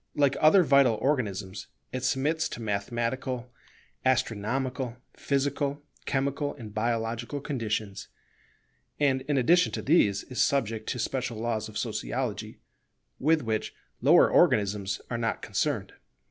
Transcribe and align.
Like 0.15 0.35
other 0.41 0.63
vital 0.63 0.95
organisms, 0.95 1.67
it 1.93 2.03
submits 2.03 2.49
to 2.49 2.59
mathematical, 2.63 3.51
astronomical, 4.03 4.97
physical, 5.15 5.83
chemical, 6.07 6.55
and 6.55 6.73
biological 6.73 7.39
conditions; 7.39 8.07
and, 8.99 9.21
in 9.27 9.37
addition 9.37 9.71
to 9.73 9.81
these, 9.83 10.23
is 10.23 10.41
subject 10.41 10.89
to 10.89 10.97
special 10.97 11.37
laws 11.37 11.69
of 11.69 11.77
Sociology 11.77 12.57
with 13.19 13.43
which 13.43 13.75
lower 14.01 14.27
organisms 14.27 15.01
are 15.11 15.19
not 15.19 15.43
concerned. 15.43 15.93